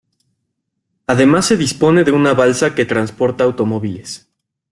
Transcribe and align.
Además 1.05 1.45
se 1.45 1.57
dispone 1.57 2.03
de 2.03 2.11
una 2.11 2.33
balsa 2.33 2.73
que 2.73 2.85
transporta 2.85 3.43
automóviles. 3.43 4.27